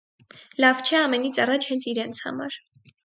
լավ 0.63 0.79
չէ 0.87 0.97
ամենից 1.01 1.39
առաջ 1.45 1.67
հենց 1.73 1.87
իրենց 1.93 2.23
համար: 2.29 2.59